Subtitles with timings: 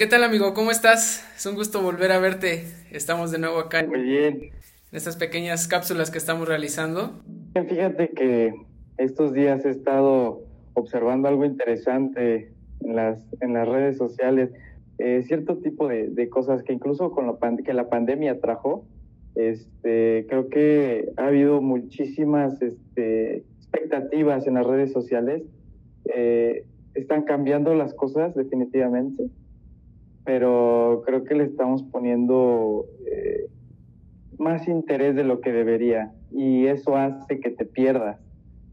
[0.00, 0.54] ¿Qué tal amigo?
[0.54, 1.30] ¿Cómo estás?
[1.36, 2.64] Es un gusto volver a verte.
[2.90, 3.84] Estamos de nuevo acá.
[3.86, 4.44] Muy bien.
[4.44, 7.20] En estas pequeñas cápsulas que estamos realizando.
[7.52, 8.54] Fíjate que
[8.96, 10.40] estos días he estado
[10.72, 12.50] observando algo interesante
[12.80, 14.48] en las, en las redes sociales.
[14.96, 18.86] Eh, cierto tipo de, de, cosas que incluso con lo que la pandemia trajo,
[19.34, 25.42] este, creo que ha habido muchísimas este, expectativas en las redes sociales.
[26.06, 26.64] Eh,
[26.94, 29.28] están cambiando las cosas definitivamente
[30.24, 33.46] pero creo que le estamos poniendo eh,
[34.38, 38.18] más interés de lo que debería y eso hace que te pierdas,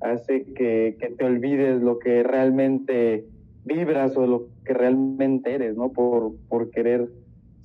[0.00, 3.24] hace que, que, te olvides lo que realmente
[3.64, 5.90] vibras o lo que realmente eres, ¿no?
[5.90, 7.08] Por, por querer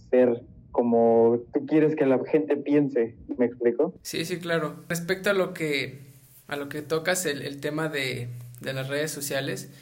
[0.09, 3.93] ser como tú quieres que la gente piense, ¿me explico?
[4.01, 4.75] Sí, sí, claro.
[4.87, 5.99] Respecto a lo que,
[6.47, 8.29] a lo que tocas, el, el tema de,
[8.61, 9.73] de las redes sociales,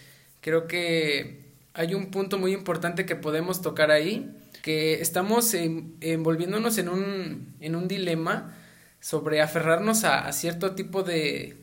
[0.42, 1.47] creo que
[1.78, 7.76] hay un punto muy importante que podemos tocar ahí, que estamos envolviéndonos en un, en
[7.76, 8.58] un dilema
[9.00, 11.56] sobre aferrarnos a, cierto tipo de,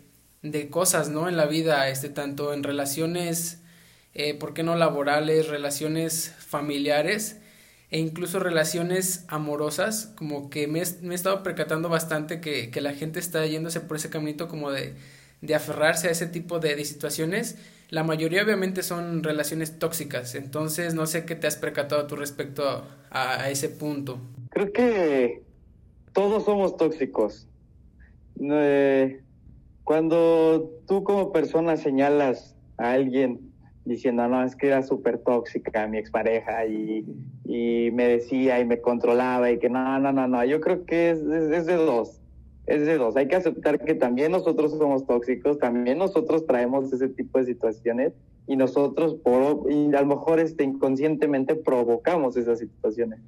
[0.42, 1.28] de, cosas, ¿no?
[1.28, 3.60] En la vida, este, tanto en relaciones,
[4.14, 7.38] eh, ¿por qué no laborales, relaciones familiares
[7.90, 13.18] e incluso relaciones amorosas, como que me, he estado percatando bastante que, que, la gente
[13.18, 14.94] está yéndose por ese caminito como de,
[15.44, 17.56] de aferrarse a ese tipo de, situaciones
[17.90, 22.82] la mayoría obviamente son relaciones tóxicas, entonces no sé qué te has percatado tú respecto
[23.10, 24.18] a, ese punto.
[24.50, 25.42] Creo que
[26.12, 27.46] todos somos tóxicos.
[28.40, 29.20] Eh,
[29.84, 33.52] cuando tú como persona señalas a alguien
[33.84, 37.04] diciendo, no, es que era súper tóxica mi expareja y,
[37.44, 41.10] y me decía y me controlaba y que no, no, no, no, yo creo que
[41.10, 42.23] es, es de dos
[42.66, 43.16] es de dos.
[43.16, 48.12] Hay que aceptar que también nosotros somos tóxicos, también nosotros traemos ese tipo de situaciones
[48.46, 53.20] y nosotros por, y a lo mejor este, inconscientemente provocamos esas situaciones.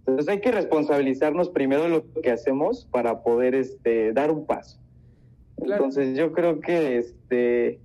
[0.00, 4.78] Entonces hay que responsabilizarnos primero de lo que hacemos para poder este, dar un paso.
[5.56, 7.80] Entonces yo creo que este,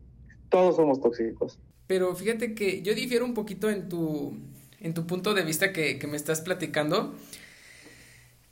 [0.49, 1.59] todos somos tóxicos.
[1.87, 4.33] Pero fíjate que yo difiero un poquito en tu,
[4.79, 7.15] en tu punto de vista que, que me estás platicando.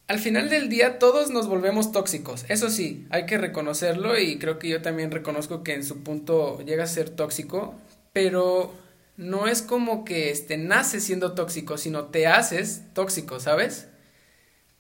[0.07, 4.57] Al final del día todos nos volvemos tóxicos, eso sí, hay que reconocerlo y creo
[4.57, 7.75] que yo también reconozco que en su punto llega a ser tóxico,
[8.13, 8.73] pero
[9.18, 13.90] no es como que este, naces siendo tóxico, sino te haces tóxico, ¿sabes?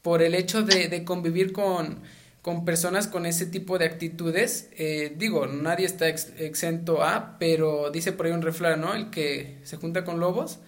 [0.01, 2.03] Por el hecho de, convivir con,
[2.41, 8.13] con, personas con ese tipo de actitudes, eh, digo, nadie está exento a, pero dice
[8.13, 8.93] por ahí un refrán, ¿no?
[8.93, 10.59] El que se junta con lobos,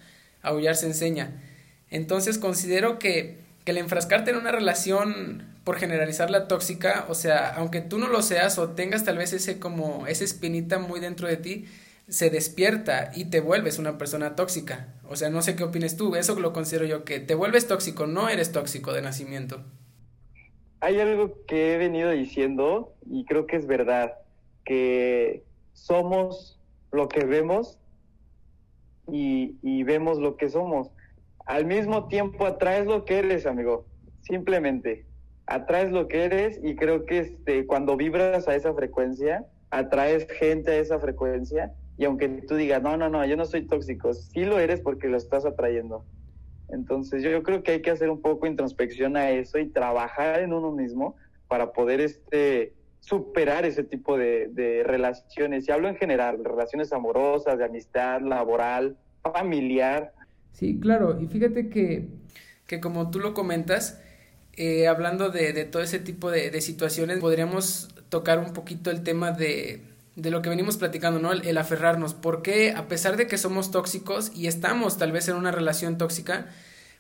[0.42, 1.42] aullar se enseña.
[1.90, 7.54] Entonces considero que que el enfrascarte en una relación por generalizar la tóxica, o sea,
[7.56, 11.28] aunque tú no lo seas o tengas tal vez ese como esa espinita muy dentro
[11.28, 11.66] de ti,
[12.08, 14.88] se despierta y te vuelves una persona tóxica.
[15.08, 18.08] O sea, no sé qué opines tú, eso lo considero yo que te vuelves tóxico,
[18.08, 19.62] no eres tóxico de nacimiento.
[20.82, 24.14] Hay algo que he venido diciendo y creo que es verdad,
[24.66, 25.44] que
[25.74, 26.60] somos
[26.92, 27.78] lo que vemos
[29.12, 30.90] y, y vemos lo que somos
[31.46, 33.86] al mismo tiempo atraes lo que eres, amigo.
[34.22, 35.06] Simplemente
[35.50, 40.72] atraes lo que eres y creo que este, cuando vibras a esa frecuencia, atraes gente
[40.72, 44.46] a esa frecuencia y aunque tú digas, no, no, no, yo no soy tóxico, sí
[44.46, 46.06] lo eres porque lo estás atrayendo.
[46.70, 50.54] Entonces yo, creo que hay que hacer un poco introspección a eso y trabajar en
[50.54, 51.16] uno mismo
[51.48, 55.68] para poder este, superar ese tipo de, de relaciones.
[55.68, 60.14] Y hablo en general, relaciones amorosas, de amistad, laboral, familiar
[60.54, 62.08] Sí, claro, y fíjate que,
[62.68, 64.00] que como tú lo comentas,
[64.54, 69.04] eh, hablando de, de, todo ese tipo de, de, situaciones, podríamos tocar un poquito el
[69.04, 69.82] tema de,
[70.18, 71.32] de lo que venimos platicando, ¿no?
[71.32, 72.14] El, el, aferrarnos.
[72.14, 75.98] ¿Por qué, a pesar de que somos tóxicos y estamos tal vez en una relación
[75.98, 76.48] tóxica,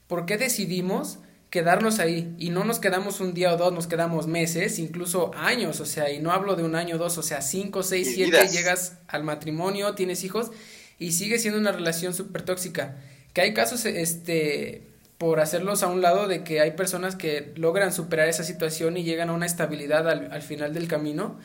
[0.07, 2.33] ¿por qué decidimos quedarnos ahí?
[2.39, 6.09] Y no nos quedamos un día o dos, nos quedamos meses, incluso años, o sea,
[6.11, 9.25] y no hablo de un año o dos, o sea, cinco, seis, siete, llegas al
[9.25, 10.51] matrimonio, tienes hijos
[10.97, 12.95] y sigue siendo una relación súper tóxica
[13.33, 14.83] que hay casos, este,
[15.17, 19.03] por hacerlos a un lado, de que hay personas que logran superar esa situación y
[19.03, 21.39] llegan a una estabilidad al, final del camino,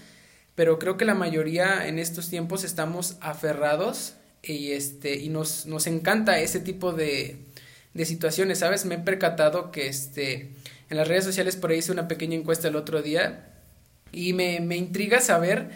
[0.55, 5.87] pero creo que la mayoría en estos tiempos estamos aferrados y, este, y nos, nos
[5.87, 7.39] encanta ese tipo de,
[7.95, 8.85] de situaciones, ¿sabes?
[8.85, 10.51] Me he percatado que este,
[10.91, 13.49] en las redes sociales por ahí hice una pequeña encuesta el otro día
[14.13, 15.71] y me, me intriga saber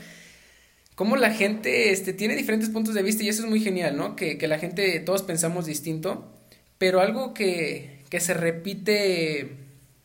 [0.99, 4.17] cómo la gente este, tiene diferentes puntos de vista y eso es muy genial, ¿no?
[4.17, 6.29] Que, que la gente, todos pensamos distinto,
[6.77, 9.49] pero algo que, que se repite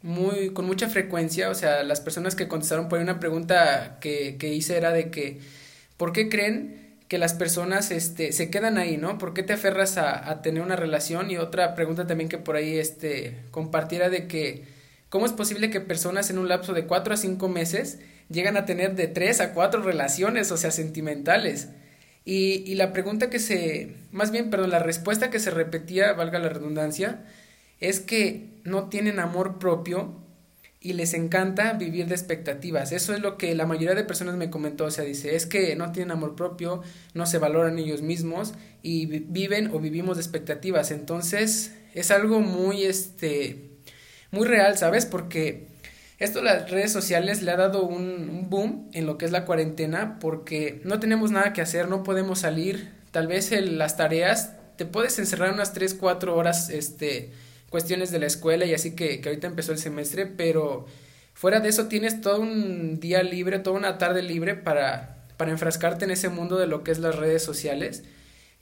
[0.04, 4.38] muy, con mucha frecuencia, o sea, las personas que contestaron por ahí una pregunta que,
[4.38, 5.40] que hice era de que,
[5.98, 9.18] ¿por qué creen que las personas este, se quedan ahí, ¿no?
[9.18, 11.32] ¿Por qué te aferras a, a, tener una relación?
[11.32, 14.66] Y otra pregunta también que por ahí este, compartiera de que,
[15.14, 18.00] ¿cómo es posible que personas en un lapso de cuatro a cinco meses
[18.30, 21.70] llegan a tener de tres a cuatro relaciones, o sea, sentimentales?
[22.26, 26.40] Y, y la pregunta que se, más bien, perdón, la respuesta que se repetía, valga
[26.40, 27.26] la redundancia,
[27.80, 30.16] es que no tienen amor propio
[30.80, 32.92] y les encanta vivir de expectativas.
[32.92, 35.76] Eso es lo que la mayoría de personas me comentó, o sea, dice, es que
[35.76, 36.82] no tienen amor propio,
[37.14, 40.90] no se valoran ellos mismos y viven o vivimos de expectativas.
[40.90, 43.73] Entonces, es algo muy este
[44.34, 45.06] muy real, ¿sabes?
[45.06, 45.68] Porque
[46.20, 50.20] esto las redes sociales le ha dado un, boom en lo que es la cuarentena
[50.20, 54.86] porque no tenemos nada que hacer, no podemos salir, tal vez en las tareas te
[54.86, 57.32] puedes encerrar unas 3, 4 horas este
[57.70, 60.86] cuestiones de la escuela y así que, que ahorita empezó el semestre, pero
[61.34, 66.06] fuera de eso tienes todo un día libre, toda una tarde libre para, para enfrascarte
[66.06, 68.04] en ese mundo de lo que es las redes sociales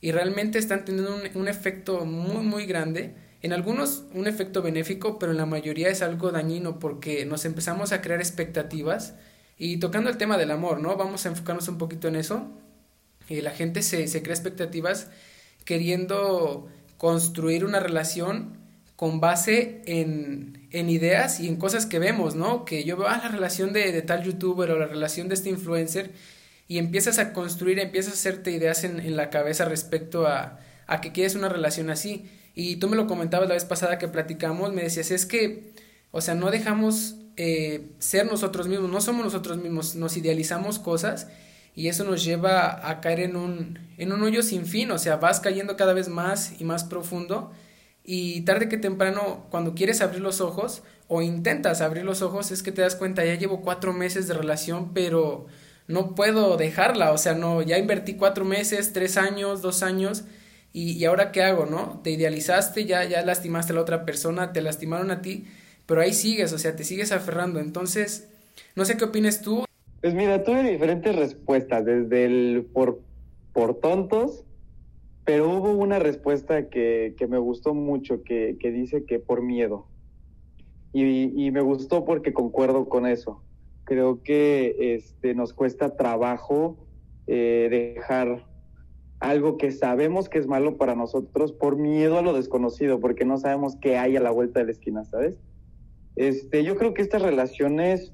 [0.01, 3.13] y realmente están teniendo un, un efecto muy muy grande.
[3.41, 7.91] En algunos un efecto benéfico, pero en la mayoría es algo dañino porque nos empezamos
[7.91, 9.15] a crear expectativas
[9.57, 10.95] y tocando el tema del amor, ¿no?
[10.95, 12.47] Vamos a enfocarnos un poquito en eso.
[13.29, 15.09] Y la gente se, se crea expectativas
[15.65, 16.67] queriendo
[16.97, 18.57] construir una relación
[18.95, 22.65] con base en, en, ideas y en cosas que vemos, ¿no?
[22.65, 25.49] Que yo veo, ah, la relación de, de, tal youtuber o la relación de este
[25.49, 26.11] influencer
[26.67, 31.01] y empiezas a construir, empiezas a hacerte ideas en, en la cabeza respecto a, a,
[31.01, 32.29] que quieres una relación así.
[32.55, 35.73] Y tú me lo comentabas la vez pasada que platicamos, me decías, es que,
[36.11, 41.27] o sea, no dejamos eh, ser nosotros mismos, no somos nosotros mismos, nos idealizamos cosas
[41.75, 45.15] y eso nos lleva a caer en un, en un hoyo sin fin, o sea,
[45.15, 47.51] vas cayendo cada vez más y más profundo
[48.03, 52.63] y tarde que temprano, cuando quieres abrir los ojos o intentas abrir los ojos, es
[52.63, 55.45] que te das cuenta, ya llevo cuatro meses de relación, pero
[55.87, 60.23] no puedo dejarla, o sea, no, ya invertí cuatro meses, tres años, dos años,
[60.73, 61.99] y, ahora qué hago, ¿no?
[62.03, 65.45] Te idealizaste, ya, ya lastimaste a la otra persona, te lastimaron a ti,
[65.85, 67.59] pero ahí sigues, o sea, te sigues aferrando.
[67.59, 68.29] Entonces,
[68.75, 69.65] no sé qué opines tú.
[70.01, 73.01] Pues mira, tuve diferentes respuestas, desde el por,
[73.53, 74.45] por tontos
[75.23, 79.85] pero hubo una respuesta que, que me gustó mucho, que, que, dice que por miedo.
[80.93, 83.41] Y, y, me gustó porque concuerdo con eso.
[83.85, 86.77] Creo que este, nos cuesta trabajo
[87.27, 88.45] eh, dejar
[89.21, 93.37] algo que sabemos que es malo para nosotros por miedo a lo desconocido, porque no
[93.37, 95.37] sabemos qué hay a la vuelta de la esquina, ¿sabes?
[96.15, 98.13] Este, yo creo que estas relaciones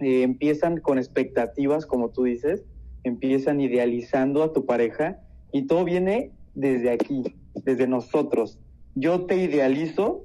[0.00, 2.64] eh, empiezan con expectativas, como tú dices,
[3.04, 5.20] empiezan idealizando a tu pareja
[5.52, 7.22] y todo viene desde aquí,
[7.54, 8.58] desde nosotros.
[8.94, 10.24] Yo te idealizo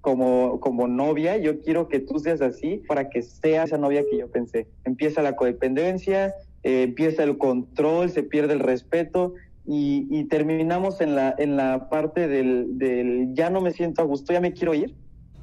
[0.00, 4.18] como, como novia, yo quiero que tú seas así para que sea esa novia que
[4.18, 4.68] yo pensé.
[4.84, 6.32] Empieza la codependencia,
[6.62, 9.34] eh, empieza el control, se pierde el respeto
[9.70, 14.32] y, terminamos en la, en la parte del, del ya no me siento a gusto,
[14.32, 14.94] ya me quiero ir,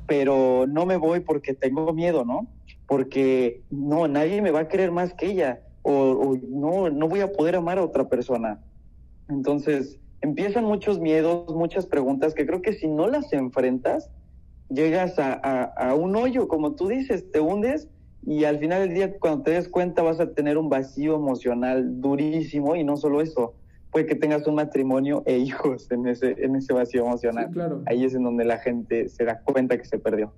[0.08, 2.48] pero no me voy porque tengo miedo, ¿no?
[2.88, 7.20] Porque no, nadie me va a querer más que ella o, o no, no voy
[7.20, 8.60] a poder amar a otra persona
[9.28, 14.10] entonces, empiezan muchos miedos, muchas preguntas que creo que si no las enfrentas,
[14.70, 17.88] llegas a, a, un hoyo, como tú dices, te hundes
[18.26, 22.02] y al final del día, cuando te des cuenta, vas a tener un vacío emocional
[22.02, 23.54] durísimo y no solo eso,
[23.96, 27.50] puede que tengas un matrimonio e hijos en ese, en ese vacío emocional.
[27.54, 27.82] claro.
[27.86, 30.34] Ahí es en donde la gente se da cuenta que se perdió.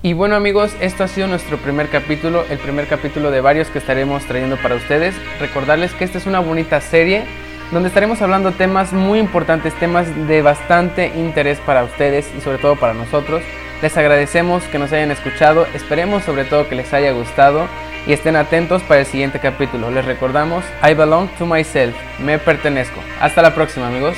[0.00, 3.78] Y bueno amigos, esto ha sido nuestro primer capítulo, el primer capítulo de varios que
[3.78, 5.16] estaremos trayendo para ustedes.
[5.40, 7.24] Recordarles que esta es una bonita serie
[7.72, 12.76] donde estaremos hablando temas muy importantes, temas de bastante interés para ustedes y sobre todo
[12.76, 13.42] para nosotros.
[13.82, 17.68] Les agradecemos que nos hayan escuchado, esperemos sobre todo que les haya gustado
[18.06, 19.90] y estén atentos para el siguiente capítulo.
[19.90, 23.00] Les recordamos, I belong to myself, me pertenezco.
[23.20, 24.16] Hasta la próxima amigos.